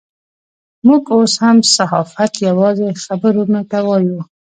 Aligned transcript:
موږ 0.87 1.03
اوس 1.15 1.33
هم 1.43 1.57
صحافت 1.75 2.31
یوازې 2.47 2.87
خبرونو 3.03 3.61
ته 3.69 3.77
وایو. 3.87 4.19